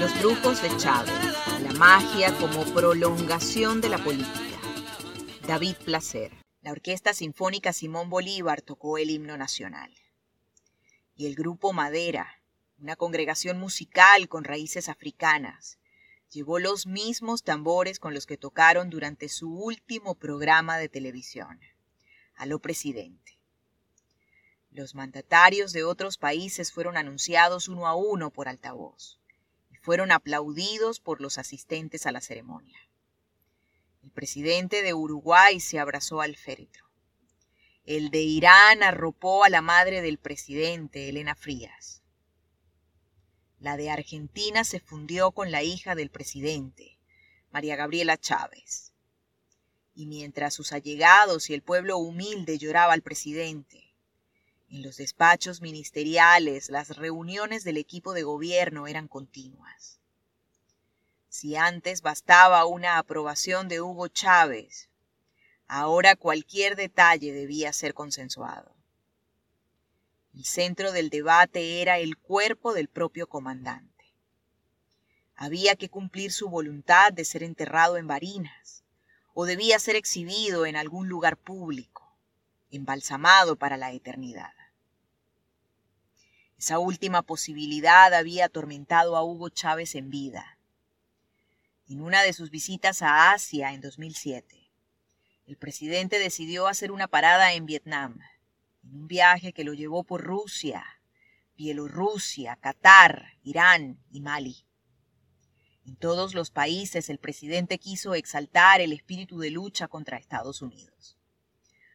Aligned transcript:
Los 0.00 0.18
brujos 0.18 0.62
de 0.62 0.74
Chávez, 0.78 1.12
la 1.62 1.72
magia 1.74 2.34
como 2.38 2.64
prolongación 2.72 3.82
de 3.82 3.90
la 3.90 3.98
política. 3.98 4.58
David 5.46 5.76
Placer. 5.84 6.32
La 6.62 6.72
Orquesta 6.72 7.12
Sinfónica 7.12 7.74
Simón 7.74 8.08
Bolívar 8.08 8.62
tocó 8.62 8.96
el 8.96 9.10
himno 9.10 9.36
nacional. 9.36 9.94
Y 11.14 11.26
el 11.26 11.34
grupo 11.34 11.74
Madera, 11.74 12.40
una 12.78 12.96
congregación 12.96 13.60
musical 13.60 14.26
con 14.30 14.44
raíces 14.44 14.88
africanas, 14.88 15.78
llevó 16.30 16.58
los 16.58 16.86
mismos 16.86 17.42
tambores 17.42 17.98
con 17.98 18.14
los 18.14 18.24
que 18.24 18.38
tocaron 18.38 18.88
durante 18.88 19.28
su 19.28 19.52
último 19.52 20.14
programa 20.14 20.78
de 20.78 20.88
televisión. 20.88 21.60
Aló 22.36 22.58
presidente. 22.58 23.38
Los 24.70 24.94
mandatarios 24.94 25.74
de 25.74 25.84
otros 25.84 26.16
países 26.16 26.72
fueron 26.72 26.96
anunciados 26.96 27.68
uno 27.68 27.86
a 27.86 27.94
uno 27.94 28.30
por 28.30 28.48
altavoz 28.48 29.19
fueron 29.80 30.12
aplaudidos 30.12 31.00
por 31.00 31.20
los 31.20 31.38
asistentes 31.38 32.06
a 32.06 32.12
la 32.12 32.20
ceremonia. 32.20 32.78
El 34.02 34.10
presidente 34.10 34.82
de 34.82 34.94
Uruguay 34.94 35.60
se 35.60 35.78
abrazó 35.78 36.20
al 36.20 36.36
féretro. 36.36 36.86
El 37.84 38.10
de 38.10 38.20
Irán 38.20 38.82
arropó 38.82 39.44
a 39.44 39.48
la 39.48 39.62
madre 39.62 40.02
del 40.02 40.18
presidente, 40.18 41.08
Elena 41.08 41.34
Frías. 41.34 42.02
La 43.58 43.76
de 43.76 43.90
Argentina 43.90 44.64
se 44.64 44.80
fundió 44.80 45.32
con 45.32 45.50
la 45.50 45.62
hija 45.62 45.94
del 45.94 46.10
presidente, 46.10 46.98
María 47.50 47.76
Gabriela 47.76 48.16
Chávez. 48.16 48.92
Y 49.94 50.06
mientras 50.06 50.54
sus 50.54 50.72
allegados 50.72 51.50
y 51.50 51.54
el 51.54 51.62
pueblo 51.62 51.98
humilde 51.98 52.58
lloraba 52.58 52.92
al 52.92 53.02
presidente, 53.02 53.89
en 54.70 54.82
los 54.82 54.96
despachos 54.96 55.60
ministeriales, 55.60 56.70
las 56.70 56.96
reuniones 56.96 57.64
del 57.64 57.76
equipo 57.76 58.12
de 58.12 58.22
gobierno 58.22 58.86
eran 58.86 59.08
continuas. 59.08 59.98
Si 61.28 61.56
antes 61.56 62.02
bastaba 62.02 62.64
una 62.66 62.98
aprobación 62.98 63.66
de 63.68 63.80
Hugo 63.80 64.06
Chávez, 64.08 64.88
ahora 65.66 66.14
cualquier 66.14 66.76
detalle 66.76 67.32
debía 67.32 67.72
ser 67.72 67.94
consensuado. 67.94 68.74
El 70.34 70.44
centro 70.44 70.92
del 70.92 71.10
debate 71.10 71.82
era 71.82 71.98
el 71.98 72.16
cuerpo 72.16 72.72
del 72.72 72.88
propio 72.88 73.28
comandante. 73.28 74.14
Había 75.34 75.74
que 75.74 75.88
cumplir 75.88 76.30
su 76.30 76.48
voluntad 76.48 77.12
de 77.12 77.24
ser 77.24 77.42
enterrado 77.42 77.96
en 77.96 78.06
Barinas, 78.06 78.84
o 79.34 79.46
debía 79.46 79.80
ser 79.80 79.96
exhibido 79.96 80.66
en 80.66 80.76
algún 80.76 81.08
lugar 81.08 81.36
público, 81.36 82.16
embalsamado 82.70 83.56
para 83.56 83.76
la 83.76 83.90
eternidad. 83.92 84.59
Esa 86.60 86.78
última 86.78 87.22
posibilidad 87.22 88.12
había 88.12 88.44
atormentado 88.44 89.16
a 89.16 89.24
Hugo 89.24 89.48
Chávez 89.48 89.94
en 89.94 90.10
vida. 90.10 90.58
En 91.88 92.02
una 92.02 92.20
de 92.20 92.34
sus 92.34 92.50
visitas 92.50 93.00
a 93.00 93.32
Asia 93.32 93.72
en 93.72 93.80
2007, 93.80 94.70
el 95.46 95.56
presidente 95.56 96.18
decidió 96.18 96.66
hacer 96.66 96.92
una 96.92 97.08
parada 97.08 97.54
en 97.54 97.64
Vietnam, 97.64 98.20
en 98.84 98.94
un 98.94 99.08
viaje 99.08 99.54
que 99.54 99.64
lo 99.64 99.72
llevó 99.72 100.04
por 100.04 100.22
Rusia, 100.22 100.84
Bielorrusia, 101.56 102.56
Qatar, 102.56 103.38
Irán 103.42 103.98
y 104.10 104.20
Mali. 104.20 104.66
En 105.86 105.96
todos 105.96 106.34
los 106.34 106.50
países 106.50 107.08
el 107.08 107.16
presidente 107.16 107.78
quiso 107.78 108.14
exaltar 108.14 108.82
el 108.82 108.92
espíritu 108.92 109.38
de 109.38 109.48
lucha 109.48 109.88
contra 109.88 110.18
Estados 110.18 110.60
Unidos, 110.60 111.16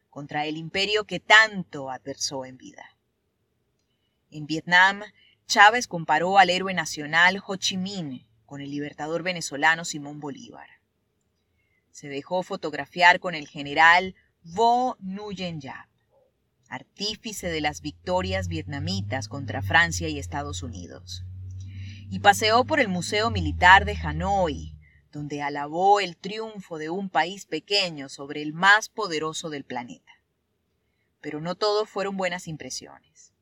contra 0.09 0.47
el 0.47 0.57
imperio 0.57 1.03
que 1.03 1.19
tanto 1.19 1.91
adversó 1.91 2.45
en 2.45 2.57
vida. 2.57 2.94
En 4.35 4.47
Vietnam, 4.47 5.01
Chávez 5.47 5.87
comparó 5.87 6.39
al 6.39 6.49
héroe 6.49 6.73
nacional 6.73 7.41
Ho 7.47 7.55
Chi 7.55 7.77
Minh 7.77 8.27
con 8.45 8.59
el 8.59 8.69
libertador 8.69 9.23
venezolano 9.23 9.85
Simón 9.85 10.19
Bolívar. 10.19 10.67
Se 11.91 12.09
dejó 12.09 12.43
fotografiar 12.43 13.21
con 13.21 13.33
el 13.33 13.47
general 13.47 14.13
Vo 14.43 14.97
Nguyen 14.99 15.61
Yap, 15.61 15.87
artífice 16.67 17.47
de 17.47 17.61
las 17.61 17.79
victorias 17.79 18.49
vietnamitas 18.49 19.29
contra 19.29 19.61
Francia 19.61 20.09
y 20.09 20.19
Estados 20.19 20.63
Unidos. 20.63 21.23
Y 22.09 22.19
paseó 22.19 22.65
por 22.65 22.81
el 22.81 22.89
Museo 22.89 23.31
Militar 23.31 23.85
de 23.85 23.95
Hanoi, 23.95 24.77
donde 25.13 25.43
alabó 25.43 26.01
el 26.01 26.17
triunfo 26.17 26.77
de 26.77 26.89
un 26.89 27.09
país 27.09 27.45
pequeño 27.45 28.09
sobre 28.09 28.41
el 28.41 28.51
más 28.51 28.89
poderoso 28.89 29.49
del 29.49 29.63
planeta. 29.63 30.11
Pero 31.21 31.39
no 31.39 31.55
todo 31.55 31.85
fueron 31.85 32.17
buenas 32.17 32.49
impresiones. 32.49 33.34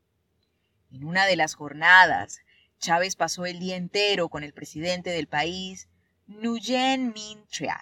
En 0.94 1.06
una 1.06 1.26
de 1.26 1.36
las 1.36 1.56
jornadas, 1.56 2.42
Chávez 2.78 3.16
pasó 3.16 3.48
el 3.48 3.58
día 3.58 3.78
entero 3.78 4.30
con 4.30 4.44
el 4.44 4.54
presidente 4.54 5.09
del 5.09 5.26
país, 5.28 5.90
Nguyen 6.28 7.12
Minh 7.14 7.48
Triat, 7.48 7.81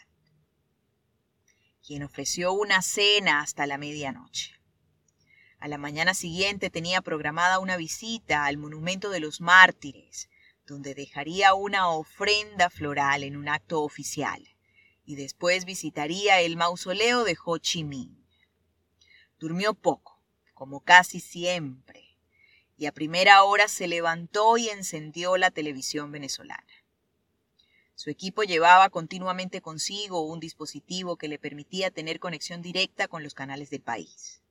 quien 1.86 2.04
ofreció 2.04 2.54
una 2.54 2.82
cena 2.82 3.42
hasta 3.42 3.68
la 3.68 3.78
medianoche. 3.78 4.54
A 5.60 5.68
la 5.68 5.78
mañana 5.78 6.14
siguiente 6.14 6.70
tenía 6.70 7.02
programada 7.02 7.60
una 7.60 7.76
visita 7.76 8.46
al 8.46 8.56
Monumento 8.56 9.10
de 9.10 9.20
los 9.20 9.42
Mártires, 9.42 10.30
donde 10.66 10.96
dejaría 10.96 11.54
una 11.54 11.90
ofrenda 11.90 12.70
floral 12.70 13.26
en 13.26 13.36
un 13.36 13.50
acto 13.50 13.84
oficial, 13.84 14.42
y 15.04 15.16
después 15.18 15.66
visitaría 15.66 16.40
el 16.40 16.56
mausoleo 16.56 17.26
de 17.26 17.38
Ho 17.44 17.58
Chi 17.58 17.84
Minh. 17.84 18.26
Durmió 19.38 19.74
poco, 19.74 20.24
como 20.54 20.80
casi 20.80 21.20
siempre, 21.20 22.01
y 22.82 22.88
a 22.88 22.92
primera 22.92 23.44
hora 23.44 23.68
se 23.68 23.88
levantó 23.88 24.58
y 24.58 24.70
encendió 24.70 25.38
la 25.38 25.52
televisión 25.52 26.12
venezolana. 26.12 26.66
Su 27.94 28.10
equipo 28.10 28.42
llevaba 28.42 28.90
continuamente 28.90 29.62
consigo 29.62 30.26
un 30.26 30.40
dispositivo 30.40 31.16
que 31.16 31.28
le 31.28 31.38
permitía 31.38 31.92
tener 31.92 32.20
conexión 32.20 32.64
directa 32.64 33.08
con 33.08 33.22
los 33.22 33.36
canales 33.36 33.70
del 33.70 33.84
país. 33.84 34.42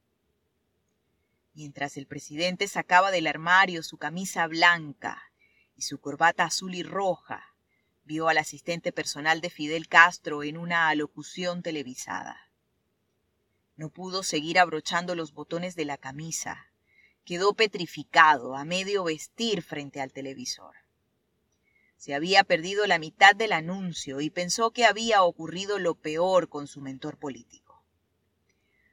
Mientras 1.54 1.96
el 1.96 2.06
presidente 2.06 2.68
sacaba 2.68 3.10
del 3.10 3.26
armario 3.26 3.82
su 3.82 3.98
camisa 3.98 4.46
blanca 4.46 5.20
y 5.74 5.82
su 5.82 5.98
corbata 5.98 6.44
azul 6.44 6.76
y 6.76 6.84
roja, 6.84 7.56
vio 8.04 8.28
al 8.28 8.38
asistente 8.38 8.92
personal 8.92 9.40
de 9.40 9.50
Fidel 9.50 9.88
Castro 9.88 10.44
en 10.44 10.56
una 10.56 10.88
alocución 10.88 11.64
televisada. 11.64 12.52
No 13.74 13.90
pudo 13.90 14.22
seguir 14.22 14.60
abrochando 14.60 15.16
los 15.16 15.32
botones 15.32 15.74
de 15.74 15.84
la 15.84 15.96
camisa 15.98 16.69
quedó 17.30 17.54
petrificado, 17.54 18.56
a 18.56 18.64
medio 18.64 19.04
vestir 19.04 19.62
frente 19.62 20.00
al 20.00 20.10
televisor. 20.10 20.74
Se 21.96 22.12
había 22.12 22.42
perdido 22.42 22.88
la 22.88 22.98
mitad 22.98 23.36
del 23.36 23.52
anuncio 23.52 24.20
y 24.20 24.30
pensó 24.30 24.72
que 24.72 24.84
había 24.84 25.22
ocurrido 25.22 25.78
lo 25.78 25.94
peor 25.94 26.48
con 26.48 26.66
su 26.66 26.80
mentor 26.80 27.18
político. 27.18 27.84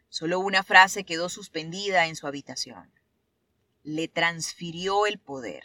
Solo 0.10 0.40
una 0.40 0.62
frase 0.62 1.04
quedó 1.04 1.30
suspendida 1.30 2.06
en 2.06 2.16
su 2.16 2.28
habitación. 2.28 2.92
Le 3.82 4.08
transfirió 4.08 5.08
el 5.08 5.18
poder. 5.18 5.64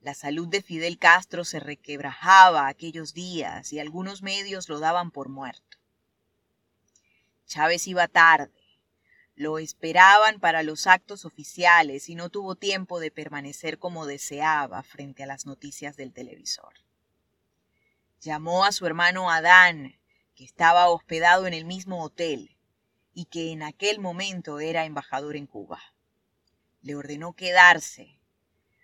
La 0.00 0.14
salud 0.14 0.48
de 0.48 0.62
Fidel 0.62 0.98
Castro 0.98 1.44
se 1.44 1.60
requebrajaba 1.60 2.66
aquellos 2.66 3.14
días 3.14 3.72
y 3.72 3.78
algunos 3.78 4.22
medios 4.22 4.68
lo 4.68 4.80
daban 4.80 5.12
por 5.12 5.28
muerto. 5.28 5.78
Chávez 7.46 7.86
iba 7.86 8.08
tarde 8.08 8.59
lo 9.40 9.58
esperaban 9.58 10.38
para 10.38 10.62
los 10.62 10.86
actos 10.86 11.24
oficiales 11.24 12.10
y 12.10 12.14
no 12.14 12.28
tuvo 12.28 12.56
tiempo 12.56 13.00
de 13.00 13.10
permanecer 13.10 13.78
como 13.78 14.04
deseaba 14.04 14.82
frente 14.82 15.22
a 15.22 15.26
las 15.26 15.46
noticias 15.46 15.96
del 15.96 16.12
televisor. 16.12 16.74
Llamó 18.20 18.66
a 18.66 18.72
su 18.72 18.84
hermano 18.84 19.30
Adán, 19.30 19.98
que 20.34 20.44
estaba 20.44 20.90
hospedado 20.90 21.46
en 21.46 21.54
el 21.54 21.64
mismo 21.64 22.04
hotel 22.04 22.58
y 23.14 23.24
que 23.24 23.50
en 23.50 23.62
aquel 23.62 23.98
momento 23.98 24.60
era 24.60 24.84
embajador 24.84 25.36
en 25.36 25.46
Cuba. 25.46 25.80
Le 26.82 26.94
ordenó 26.94 27.32
quedarse, 27.32 28.19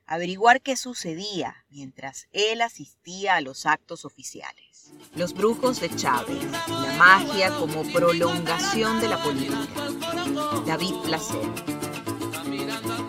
averiguar 0.07 0.61
qué 0.63 0.77
sucedía 0.77 1.65
mientras 1.69 2.29
él 2.33 2.63
asistía 2.63 3.37
a 3.37 3.41
los 3.41 3.67
actos 3.67 4.05
oficiales. 4.05 4.93
Los 5.15 5.33
brujos 5.33 5.81
de 5.81 5.95
Chávez, 5.95 6.43
la 6.69 6.95
magia 6.97 7.51
como 7.57 7.83
prolongación 7.93 9.01
de 9.01 9.09
la 9.09 9.23
política. 9.23 9.67
David 10.67 10.95
Placer. 11.05 11.41
Caminando 12.33 13.07